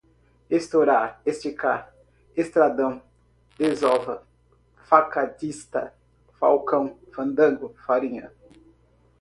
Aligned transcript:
estourar, 0.49 1.21
esticar, 1.27 1.93
estradão, 2.35 3.03
desova, 3.55 4.25
facadista, 4.83 5.93
falcão, 6.39 6.97
fandango, 7.13 7.75
farinha 7.85 8.33